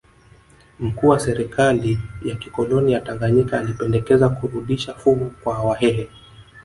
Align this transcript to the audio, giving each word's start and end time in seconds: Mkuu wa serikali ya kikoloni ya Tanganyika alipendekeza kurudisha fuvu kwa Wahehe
Mkuu 0.79 1.07
wa 1.09 1.19
serikali 1.19 1.99
ya 2.25 2.35
kikoloni 2.35 2.93
ya 2.93 3.01
Tanganyika 3.01 3.59
alipendekeza 3.59 4.29
kurudisha 4.29 4.93
fuvu 4.93 5.31
kwa 5.43 5.59
Wahehe 5.63 6.09